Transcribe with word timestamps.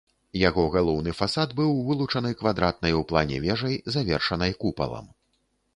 Яго 0.43 0.63
галоўны 0.75 1.13
фасад 1.19 1.53
быў 1.59 1.75
вылучаны 1.89 2.31
квадратнай 2.41 2.99
у 3.01 3.07
плане 3.13 3.37
вежай, 3.45 3.79
завершанай 3.99 4.51
купалам. 4.65 5.05